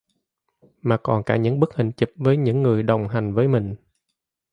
[0.81, 3.75] Mà còn cả những bức hình chụp với những người đồng hành với mình